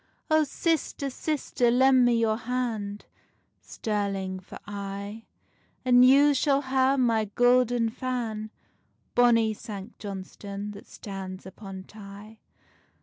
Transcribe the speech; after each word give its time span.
Oh, 0.31 0.45
sister, 0.45 1.11
sister, 1.11 1.69
lend 1.69 2.03
me 2.05 2.15
your 2.19 2.35
hand, 2.37 3.05
Stirling 3.59 4.39
for 4.39 4.57
aye: 4.65 5.25
And 5.85 6.03
you 6.03 6.33
shall 6.33 6.63
hae 6.63 6.95
my 6.97 7.25
gouden 7.35 7.89
fan, 7.91 8.49
Bonny 9.13 9.53
Sanct 9.53 9.99
Johnstonne 9.99 10.71
that 10.71 10.87
stands 10.87 11.45
upon 11.45 11.83
Tay. 11.83 12.39